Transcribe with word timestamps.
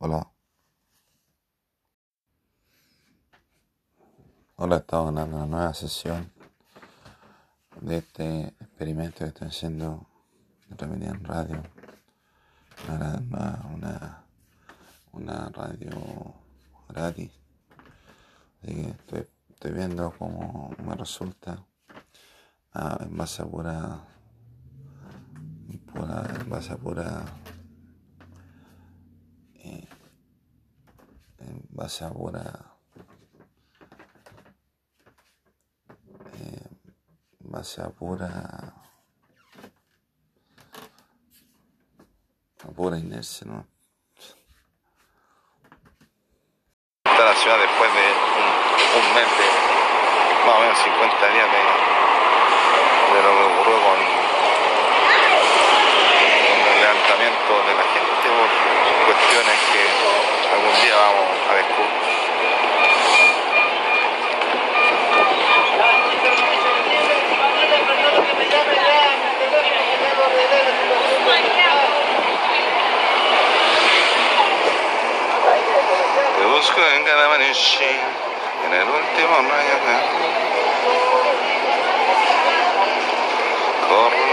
Hola. 0.00 0.30
Hola, 4.54 4.76
estamos 4.76 5.08
en 5.10 5.34
una 5.34 5.46
nueva 5.46 5.74
sesión 5.74 6.30
de 7.80 7.96
este 7.96 8.46
experimento 8.60 9.18
que 9.18 9.24
estoy 9.24 9.48
haciendo 9.48 10.06
en 10.70 11.24
Radio. 11.24 11.64
Una, 12.88 13.66
una, 13.74 14.24
una 15.10 15.48
radio 15.48 16.32
gratis. 16.88 17.32
Así 18.62 18.74
que 18.76 18.90
estoy, 18.90 19.26
estoy 19.48 19.72
viendo 19.72 20.14
cómo 20.16 20.76
me 20.78 20.94
resulta 20.94 21.66
ah, 22.72 22.98
en 23.00 23.16
base 23.16 23.42
a 23.42 23.46
pura, 23.46 24.04
pura 25.92 26.24
en 26.40 26.48
base 26.48 26.72
a 26.72 26.76
pura 26.76 27.24
eh, 29.68 29.88
en 31.40 31.67
base 31.78 32.04
a 32.04 32.10
pura 32.10 32.42
base 37.38 37.80
a 37.80 37.88
pura 37.90 38.74
pura 42.74 42.98
inercia, 42.98 43.46
¿no? 43.46 43.66
Está 47.04 47.24
la 47.24 47.34
ciudad 47.34 47.58
después 47.58 47.90
de 47.94 48.06
un, 48.98 49.06
mes 49.14 49.28
de 49.38 49.46
más 50.46 50.56
o 50.56 50.60
menos 50.60 50.78
50 50.78 51.28
días 51.28 51.48
de 51.50 52.17
a 61.48 61.54
descubrir. 61.54 61.88
Te 76.38 76.44
busco 76.44 76.80
en 76.96 77.04
cada 77.04 77.24
amanecer, 77.26 78.00
en 78.66 78.72
el 78.74 78.88
último 78.88 79.42
que 79.42 80.28
corro 83.88 84.27